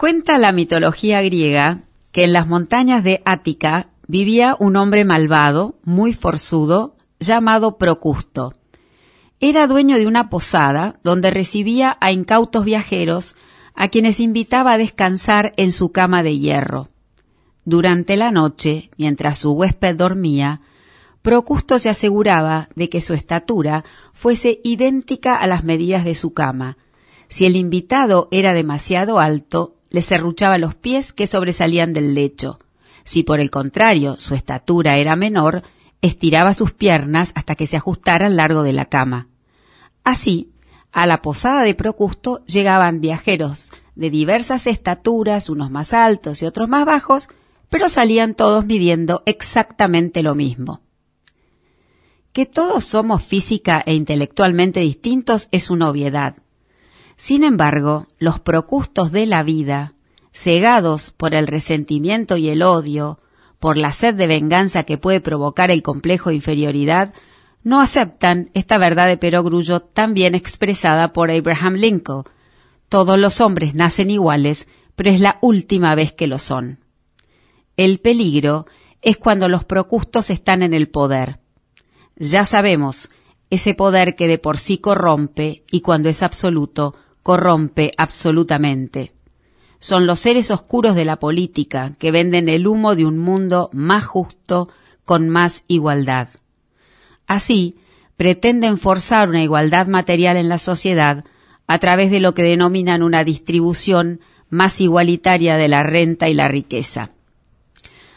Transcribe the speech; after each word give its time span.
Cuenta 0.00 0.38
la 0.38 0.52
mitología 0.52 1.20
griega 1.20 1.82
que 2.10 2.24
en 2.24 2.32
las 2.32 2.46
montañas 2.46 3.04
de 3.04 3.20
Ática 3.26 3.90
vivía 4.08 4.56
un 4.58 4.76
hombre 4.76 5.04
malvado, 5.04 5.74
muy 5.84 6.14
forzudo, 6.14 6.96
llamado 7.18 7.76
Procusto. 7.76 8.54
Era 9.40 9.66
dueño 9.66 9.98
de 9.98 10.06
una 10.06 10.30
posada 10.30 10.98
donde 11.04 11.30
recibía 11.30 11.98
a 12.00 12.12
incautos 12.12 12.64
viajeros 12.64 13.36
a 13.74 13.88
quienes 13.88 14.20
invitaba 14.20 14.72
a 14.72 14.78
descansar 14.78 15.52
en 15.58 15.70
su 15.70 15.92
cama 15.92 16.22
de 16.22 16.38
hierro. 16.38 16.88
Durante 17.66 18.16
la 18.16 18.30
noche, 18.30 18.88
mientras 18.96 19.36
su 19.36 19.52
huésped 19.52 19.96
dormía, 19.96 20.62
Procusto 21.20 21.78
se 21.78 21.90
aseguraba 21.90 22.70
de 22.74 22.88
que 22.88 23.02
su 23.02 23.12
estatura 23.12 23.84
fuese 24.14 24.62
idéntica 24.64 25.36
a 25.36 25.46
las 25.46 25.62
medidas 25.62 26.06
de 26.06 26.14
su 26.14 26.32
cama. 26.32 26.78
Si 27.28 27.44
el 27.44 27.54
invitado 27.54 28.28
era 28.30 28.54
demasiado 28.54 29.20
alto, 29.20 29.76
le 29.90 30.02
serruchaba 30.02 30.58
los 30.58 30.74
pies 30.74 31.12
que 31.12 31.26
sobresalían 31.26 31.92
del 31.92 32.14
lecho. 32.14 32.58
Si 33.04 33.22
por 33.22 33.40
el 33.40 33.50
contrario 33.50 34.16
su 34.18 34.34
estatura 34.34 34.96
era 34.96 35.16
menor, 35.16 35.62
estiraba 36.00 36.52
sus 36.54 36.72
piernas 36.72 37.32
hasta 37.34 37.54
que 37.54 37.66
se 37.66 37.76
ajustara 37.76 38.26
al 38.26 38.36
largo 38.36 38.62
de 38.62 38.72
la 38.72 38.86
cama. 38.86 39.28
Así, 40.04 40.52
a 40.92 41.06
la 41.06 41.22
posada 41.22 41.62
de 41.62 41.74
Procusto 41.74 42.44
llegaban 42.46 43.00
viajeros 43.00 43.70
de 43.94 44.10
diversas 44.10 44.66
estaturas, 44.66 45.50
unos 45.50 45.70
más 45.70 45.92
altos 45.92 46.42
y 46.42 46.46
otros 46.46 46.68
más 46.68 46.86
bajos, 46.86 47.28
pero 47.68 47.88
salían 47.88 48.34
todos 48.34 48.64
midiendo 48.64 49.22
exactamente 49.26 50.22
lo 50.22 50.34
mismo. 50.34 50.80
Que 52.32 52.46
todos 52.46 52.84
somos 52.84 53.22
física 53.22 53.82
e 53.84 53.94
intelectualmente 53.94 54.80
distintos 54.80 55.48
es 55.52 55.68
una 55.68 55.90
obviedad. 55.90 56.36
Sin 57.20 57.44
embargo, 57.44 58.06
los 58.18 58.40
procustos 58.40 59.12
de 59.12 59.26
la 59.26 59.42
vida, 59.42 59.92
cegados 60.32 61.10
por 61.10 61.34
el 61.34 61.46
resentimiento 61.46 62.38
y 62.38 62.48
el 62.48 62.62
odio, 62.62 63.18
por 63.58 63.76
la 63.76 63.92
sed 63.92 64.14
de 64.14 64.26
venganza 64.26 64.84
que 64.84 64.96
puede 64.96 65.20
provocar 65.20 65.70
el 65.70 65.82
complejo 65.82 66.30
inferioridad, 66.30 67.12
no 67.62 67.82
aceptan 67.82 68.48
esta 68.54 68.78
verdad 68.78 69.06
de 69.06 69.18
perogrullo 69.18 69.80
tan 69.80 70.14
bien 70.14 70.34
expresada 70.34 71.12
por 71.12 71.30
Abraham 71.30 71.74
Lincoln. 71.74 72.24
Todos 72.88 73.18
los 73.18 73.42
hombres 73.42 73.74
nacen 73.74 74.08
iguales, 74.08 74.66
pero 74.96 75.10
es 75.10 75.20
la 75.20 75.36
última 75.42 75.94
vez 75.94 76.14
que 76.14 76.26
lo 76.26 76.38
son. 76.38 76.78
El 77.76 78.00
peligro 78.00 78.64
es 79.02 79.18
cuando 79.18 79.46
los 79.46 79.66
procustos 79.66 80.30
están 80.30 80.62
en 80.62 80.72
el 80.72 80.88
poder. 80.88 81.38
Ya 82.16 82.46
sabemos, 82.46 83.10
ese 83.50 83.74
poder 83.74 84.16
que 84.16 84.26
de 84.26 84.38
por 84.38 84.56
sí 84.56 84.78
corrompe 84.78 85.64
y 85.70 85.82
cuando 85.82 86.08
es 86.08 86.22
absoluto 86.22 86.94
corrompe 87.30 87.92
absolutamente. 87.96 89.12
Son 89.78 90.04
los 90.04 90.18
seres 90.18 90.50
oscuros 90.50 90.96
de 90.96 91.04
la 91.04 91.20
política 91.20 91.94
que 91.96 92.10
venden 92.10 92.48
el 92.48 92.66
humo 92.66 92.96
de 92.96 93.06
un 93.06 93.18
mundo 93.18 93.70
más 93.72 94.04
justo, 94.04 94.68
con 95.04 95.28
más 95.28 95.64
igualdad. 95.68 96.30
Así, 97.28 97.76
pretenden 98.16 98.78
forzar 98.78 99.28
una 99.28 99.44
igualdad 99.44 99.86
material 99.86 100.38
en 100.38 100.48
la 100.48 100.58
sociedad 100.58 101.24
a 101.68 101.78
través 101.78 102.10
de 102.10 102.18
lo 102.18 102.34
que 102.34 102.42
denominan 102.42 103.04
una 103.04 103.22
distribución 103.22 104.18
más 104.48 104.80
igualitaria 104.80 105.54
de 105.54 105.68
la 105.68 105.84
renta 105.84 106.28
y 106.28 106.34
la 106.34 106.48
riqueza. 106.48 107.10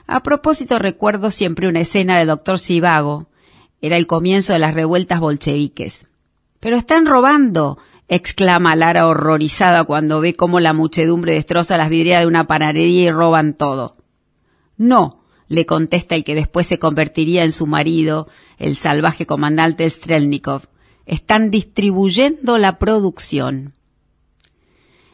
A 0.07 0.23
propósito, 0.23 0.79
recuerdo 0.79 1.29
siempre 1.29 1.67
una 1.67 1.81
escena 1.81 2.17
de 2.17 2.25
Doctor 2.25 2.57
Sivago. 2.57 3.27
Era 3.79 3.95
el 3.95 4.07
comienzo 4.07 4.53
de 4.53 4.59
las 4.59 4.73
revueltas 4.73 5.19
bolcheviques. 5.19 6.09
Pero 6.59 6.77
están 6.77 7.05
robando, 7.05 7.77
exclama 8.07 8.75
Lara 8.75 9.07
horrorizada 9.07 9.83
cuando 9.85 10.21
ve 10.21 10.35
cómo 10.35 10.59
la 10.59 10.73
muchedumbre 10.73 11.33
destroza 11.33 11.77
las 11.77 11.89
vidrieras 11.89 12.23
de 12.23 12.27
una 12.27 12.47
panadería 12.47 13.03
y 13.03 13.11
roban 13.11 13.53
todo. 13.53 13.93
No, 14.77 15.23
le 15.47 15.65
contesta 15.65 16.15
el 16.15 16.23
que 16.23 16.35
después 16.35 16.67
se 16.67 16.79
convertiría 16.79 17.43
en 17.43 17.51
su 17.51 17.67
marido, 17.67 18.27
el 18.57 18.75
salvaje 18.75 19.25
comandante 19.25 19.89
Strelnikov. 19.89 20.67
Están 21.05 21.51
distribuyendo 21.51 22.57
la 22.57 22.79
producción. 22.79 23.73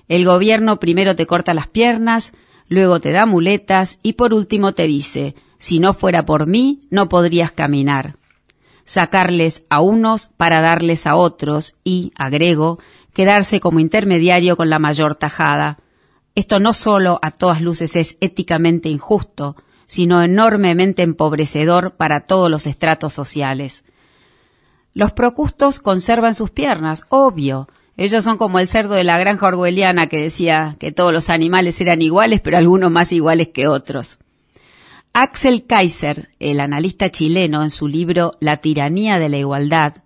El 0.07 0.25
gobierno 0.25 0.79
primero 0.79 1.15
te 1.15 1.25
corta 1.25 1.53
las 1.53 1.67
piernas, 1.67 2.33
luego 2.67 2.99
te 2.99 3.11
da 3.11 3.25
muletas 3.25 3.99
y 4.03 4.13
por 4.13 4.33
último 4.33 4.73
te 4.73 4.83
dice, 4.83 5.35
si 5.57 5.79
no 5.79 5.93
fuera 5.93 6.25
por 6.25 6.47
mí, 6.47 6.79
no 6.89 7.09
podrías 7.09 7.51
caminar 7.51 8.18
sacarles 8.89 9.65
a 9.69 9.81
unos 9.81 10.31
para 10.35 10.61
darles 10.61 11.05
a 11.05 11.15
otros 11.15 11.75
y, 11.83 12.11
agrego, 12.15 12.79
quedarse 13.13 13.59
como 13.59 13.79
intermediario 13.79 14.57
con 14.57 14.71
la 14.71 14.79
mayor 14.79 15.13
tajada. 15.13 15.77
Esto 16.33 16.59
no 16.59 16.73
solo 16.73 17.19
a 17.21 17.29
todas 17.29 17.61
luces 17.61 17.95
es 17.95 18.17
éticamente 18.19 18.89
injusto, 18.89 19.55
sino 19.85 20.23
enormemente 20.23 21.03
empobrecedor 21.03 21.97
para 21.97 22.21
todos 22.21 22.49
los 22.49 22.65
estratos 22.65 23.13
sociales. 23.13 23.85
Los 24.95 25.11
procustos 25.11 25.81
conservan 25.81 26.33
sus 26.33 26.49
piernas, 26.49 27.05
obvio. 27.09 27.67
Ellos 27.95 28.23
son 28.23 28.37
como 28.37 28.57
el 28.57 28.67
cerdo 28.67 28.95
de 28.95 29.03
la 29.03 29.19
granja 29.19 29.49
orwelliana 29.49 30.07
que 30.07 30.17
decía 30.17 30.77
que 30.79 30.91
todos 30.91 31.13
los 31.13 31.29
animales 31.29 31.79
eran 31.79 32.01
iguales, 32.01 32.41
pero 32.41 32.57
algunos 32.57 32.89
más 32.89 33.11
iguales 33.11 33.49
que 33.49 33.67
otros. 33.67 34.17
Axel 35.13 35.65
Kaiser, 35.65 36.29
el 36.39 36.59
analista 36.59 37.09
chileno, 37.09 37.63
en 37.63 37.71
su 37.71 37.87
libro 37.87 38.33
La 38.39 38.57
tiranía 38.57 39.17
de 39.17 39.29
la 39.29 39.37
igualdad, 39.37 40.03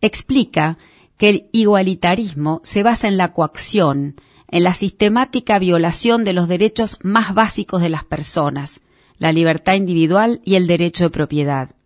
explica 0.00 0.78
que 1.18 1.28
el 1.28 1.48
igualitarismo 1.52 2.60
se 2.64 2.82
basa 2.82 3.06
en 3.06 3.18
la 3.18 3.34
coacción, 3.34 4.16
en 4.48 4.64
la 4.64 4.72
sistemática 4.72 5.58
violación 5.58 6.24
de 6.24 6.32
los 6.32 6.48
derechos 6.48 6.98
más 7.02 7.34
básicos 7.34 7.82
de 7.82 7.90
las 7.90 8.04
personas, 8.04 8.80
la 9.18 9.30
libertad 9.30 9.74
individual 9.74 10.40
y 10.44 10.54
el 10.54 10.66
derecho 10.66 11.04
de 11.04 11.10
propiedad. 11.10 11.76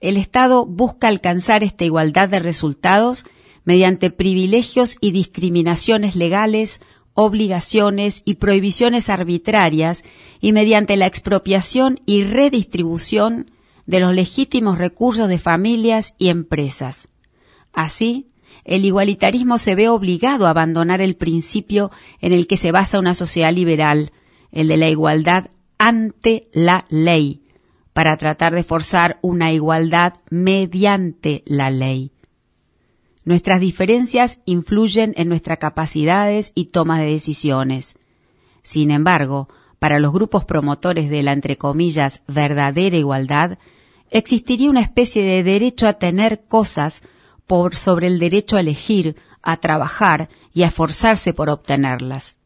El 0.00 0.16
Estado 0.16 0.64
busca 0.64 1.08
alcanzar 1.08 1.64
esta 1.64 1.84
igualdad 1.84 2.28
de 2.28 2.38
resultados 2.38 3.24
mediante 3.64 4.10
privilegios 4.10 4.96
y 5.00 5.10
discriminaciones 5.10 6.14
legales 6.14 6.80
obligaciones 7.20 8.22
y 8.24 8.36
prohibiciones 8.36 9.10
arbitrarias 9.10 10.04
y 10.40 10.52
mediante 10.52 10.96
la 10.96 11.06
expropiación 11.06 12.00
y 12.06 12.24
redistribución 12.24 13.50
de 13.84 14.00
los 14.00 14.14
legítimos 14.14 14.78
recursos 14.78 15.28
de 15.28 15.38
familias 15.38 16.14
y 16.16 16.28
empresas. 16.28 17.08
Así, 17.74 18.30
el 18.64 18.86
igualitarismo 18.86 19.58
se 19.58 19.74
ve 19.74 19.90
obligado 19.90 20.46
a 20.46 20.50
abandonar 20.50 21.02
el 21.02 21.14
principio 21.14 21.90
en 22.22 22.32
el 22.32 22.46
que 22.46 22.56
se 22.56 22.72
basa 22.72 22.98
una 22.98 23.12
sociedad 23.12 23.52
liberal, 23.52 24.12
el 24.50 24.68
de 24.68 24.78
la 24.78 24.88
igualdad 24.88 25.50
ante 25.76 26.48
la 26.54 26.86
ley, 26.88 27.42
para 27.92 28.16
tratar 28.16 28.54
de 28.54 28.64
forzar 28.64 29.18
una 29.20 29.52
igualdad 29.52 30.14
mediante 30.30 31.42
la 31.44 31.70
ley. 31.70 32.12
Nuestras 33.30 33.60
diferencias 33.60 34.40
influyen 34.44 35.14
en 35.16 35.28
nuestras 35.28 35.58
capacidades 35.58 36.50
y 36.56 36.64
toma 36.64 37.00
de 37.00 37.12
decisiones. 37.12 37.96
Sin 38.64 38.90
embargo, 38.90 39.48
para 39.78 40.00
los 40.00 40.12
grupos 40.12 40.44
promotores 40.44 41.08
de 41.10 41.22
la 41.22 41.32
entre 41.32 41.56
comillas 41.56 42.24
verdadera 42.26 42.96
igualdad, 42.96 43.58
existiría 44.10 44.68
una 44.68 44.80
especie 44.80 45.22
de 45.22 45.44
derecho 45.44 45.86
a 45.86 45.92
tener 45.92 46.42
cosas 46.48 47.04
por 47.46 47.76
sobre 47.76 48.08
el 48.08 48.18
derecho 48.18 48.56
a 48.56 48.62
elegir, 48.62 49.14
a 49.42 49.58
trabajar 49.58 50.28
y 50.52 50.64
a 50.64 50.66
esforzarse 50.66 51.32
por 51.32 51.50
obtenerlas. 51.50 52.36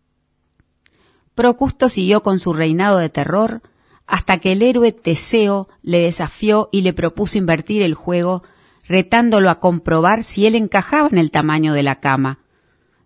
Procusto 1.35 1.89
siguió 1.89 2.23
con 2.23 2.39
su 2.39 2.53
reinado 2.53 2.99
de 2.99 3.09
terror 3.09 3.63
hasta 4.07 4.37
que 4.39 4.53
el 4.53 4.61
héroe 4.61 4.93
Teseo 4.93 5.67
le 5.81 6.01
desafió 6.01 6.69
y 6.73 6.83
le 6.83 6.93
propuso 6.93 7.39
invertir 7.39 7.81
el 7.81 7.95
juego 7.95 8.43
retándolo 8.87 9.51
a 9.51 9.61
comprobar 9.61 10.23
si 10.23 10.47
él 10.47 10.55
encajaba 10.55 11.09
en 11.11 11.19
el 11.19 11.31
tamaño 11.31 11.73
de 11.73 11.83
la 11.83 12.01
cama. 12.01 12.41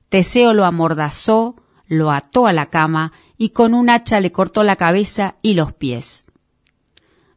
Teseo 0.09 0.53
lo 0.53 0.65
amordazó, 0.65 1.57
lo 1.87 2.11
ató 2.11 2.47
a 2.47 2.53
la 2.53 2.67
cama 2.67 3.13
y 3.37 3.51
con 3.51 3.75
un 3.75 3.91
hacha 3.91 4.21
le 4.21 4.33
cortó 4.33 4.63
la 4.63 4.77
cabeza 4.77 5.37
y 5.43 5.55
los 5.55 5.73
pies. 5.73 6.25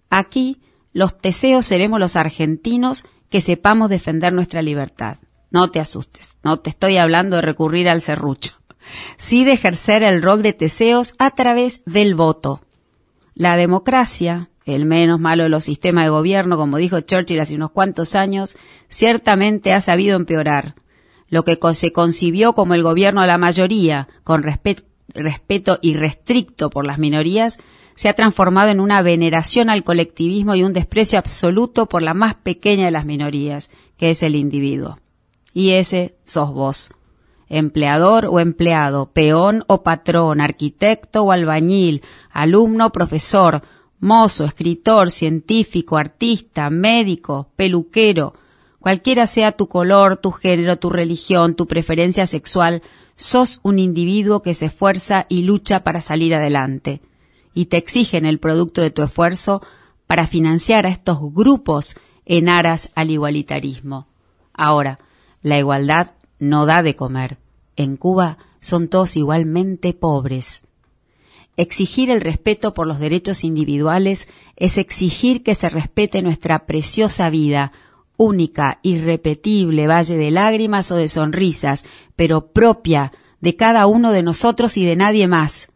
Aquí 0.10 0.62
los 0.94 1.18
Teseos 1.20 1.66
seremos 1.66 2.00
los 2.00 2.16
argentinos 2.16 3.06
que 3.30 3.42
sepamos 3.42 3.90
defender 3.90 4.34
nuestra 4.34 4.62
libertad. 4.62 5.18
No 5.50 5.72
te 5.72 5.80
asustes, 5.80 6.38
no 6.44 6.60
te 6.60 6.70
estoy 6.70 6.98
hablando 6.98 7.38
de 7.38 7.42
recurrir 7.42 7.90
al 7.90 8.02
serrucho, 8.02 8.54
sí 9.18 9.44
de 9.46 9.54
ejercer 9.54 10.04
el 10.04 10.22
rol 10.22 10.42
de 10.42 10.54
Teseos 10.54 11.16
a 11.18 11.32
través 11.32 11.84
del 11.86 12.16
voto. 12.16 12.62
La 13.34 13.56
democracia, 13.56 14.50
el 14.66 14.86
menos 14.86 15.20
malo 15.20 15.44
de 15.44 15.50
los 15.50 15.64
sistemas 15.64 16.06
de 16.06 16.12
gobierno, 16.12 16.58
como 16.58 16.78
dijo 16.78 17.00
Churchill 17.02 17.40
hace 17.40 17.56
unos 17.56 17.72
cuantos 17.72 18.16
años, 18.16 18.58
ciertamente 18.88 19.74
ha 19.74 19.82
sabido 19.82 20.16
empeorar. 20.16 20.76
Lo 21.30 21.44
que 21.44 21.58
se 21.74 21.92
concibió 21.92 22.54
como 22.54 22.74
el 22.74 22.84
gobierno 22.84 23.22
de 23.22 23.28
la 23.28 23.38
mayoría, 23.38 24.08
con 24.24 24.44
respeto 24.44 25.80
irrestricto 25.82 26.70
por 26.70 26.86
las 26.86 27.00
minorías, 27.00 27.58
se 27.96 28.10
ha 28.10 28.14
transformado 28.14 28.70
en 28.70 28.80
una 28.80 29.02
veneración 29.02 29.70
al 29.70 29.84
colectivismo 29.84 30.56
y 30.56 30.64
un 30.64 30.74
desprecio 30.74 31.20
absoluto 31.20 31.86
por 31.86 32.02
la 32.02 32.14
más 32.14 32.36
pequeña 32.36 32.86
de 32.86 32.92
las 32.92 33.06
minorías, 33.06 33.72
que 33.98 34.10
es 34.10 34.24
el 34.24 34.36
individuo. 34.36 35.00
Y 35.54 35.74
ese 35.74 36.16
sos 36.26 36.54
vos. 36.54 36.92
empleador 37.48 38.28
o 38.28 38.40
empleado, 38.40 39.12
peón 39.12 39.66
o 39.68 39.84
patrón, 39.84 40.40
arquitecto 40.40 41.24
o 41.24 41.32
albañil, 41.34 42.02
alumno 42.32 42.88
o 42.88 42.92
profesor, 42.92 43.62
mozo, 44.02 44.46
escritor, 44.46 45.12
científico, 45.12 45.98
artista, 45.98 46.70
médico, 46.70 47.50
peluquero, 47.56 48.34
cualquiera 48.80 49.28
sea 49.28 49.54
tu 49.54 49.68
color, 49.68 50.18
tu 50.18 50.32
género, 50.32 50.78
tu 50.78 50.90
religión, 50.90 51.56
tu 51.56 51.68
preferencia 51.68 52.26
sexual, 52.26 52.82
sos 53.16 53.60
un 53.64 53.80
individuo 53.80 54.42
que 54.42 54.54
se 54.54 54.66
esfuerza 54.66 55.28
y 55.30 55.44
lucha 55.44 55.82
para 55.84 56.02
salir 56.02 56.34
adelante, 56.34 57.02
y 57.54 57.66
te 57.66 57.78
exigen 57.78 58.26
el 58.26 58.40
producto 58.40 58.82
de 58.82 58.90
tu 58.90 59.04
esfuerzo 59.04 59.62
para 60.08 60.28
financiar 60.28 60.86
a 60.86 60.90
estos 60.90 61.20
grupos 61.34 61.96
en 62.26 62.50
aras 62.50 62.92
al 62.96 63.12
igualitarismo. 63.12 64.08
Ahora, 64.54 65.00
la 65.42 65.60
igualdad 65.60 66.14
no 66.40 66.66
da 66.66 66.82
de 66.82 66.96
comer. 66.96 67.38
En 67.76 67.98
Cuba 67.98 68.38
son 68.60 68.90
todos 68.90 69.16
igualmente 69.16 69.94
pobres. 69.94 70.64
Exigir 71.58 72.10
el 72.10 72.22
respeto 72.22 72.74
por 72.74 72.88
los 72.88 73.00
derechos 73.00 73.44
individuales 73.44 74.28
es 74.56 74.78
exigir 74.78 75.44
que 75.44 75.56
se 75.56 75.70
respete 75.70 76.22
nuestra 76.22 76.66
preciosa 76.66 77.30
vida, 77.30 77.72
única, 78.18 78.80
irrepetible, 78.84 79.88
valle 79.88 80.16
de 80.16 80.32
lágrimas 80.32 80.92
o 80.92 80.96
de 80.96 81.08
sonrisas, 81.08 81.84
pero 82.16 82.48
propia 82.52 83.12
de 83.42 83.56
cada 83.56 83.88
uno 83.88 84.12
de 84.12 84.24
nosotros 84.24 84.78
y 84.78 84.86
de 84.86 84.96
nadie 84.96 85.28
más. 85.28 85.70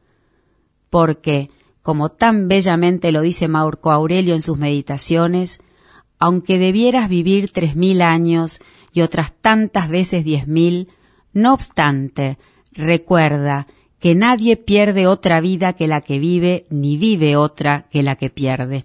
Porque, 0.89 1.49
como 1.81 2.09
tan 2.09 2.47
bellamente 2.47 3.11
lo 3.11 3.21
dice 3.21 3.47
Marco 3.47 3.91
Aurelio 3.91 4.33
en 4.33 4.41
sus 4.41 4.57
meditaciones, 4.57 5.61
aunque 6.19 6.57
debieras 6.57 7.09
vivir 7.09 7.51
tres 7.51 7.75
mil 7.75 8.01
años 8.01 8.59
y 8.93 9.01
otras 9.01 9.33
tantas 9.33 9.89
veces 9.89 10.23
diez 10.23 10.47
mil, 10.47 10.87
no 11.33 11.53
obstante, 11.53 12.37
recuerda 12.71 13.67
que 14.05 14.13
nadie 14.13 14.55
pierde 14.55 15.07
otra 15.07 15.41
vida 15.41 15.73
que 15.73 15.87
la 15.87 15.99
que 15.99 16.19
vive, 16.19 16.67
ni 16.69 16.95
vive 16.95 17.37
otra 17.37 17.85
que 17.89 18.03
la 18.03 18.17
que 18.17 18.29
pierde. 18.29 18.83